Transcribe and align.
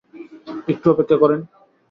একটু 0.67 0.85
অপেক্ষা 0.93 1.17
করেন। 1.17 1.39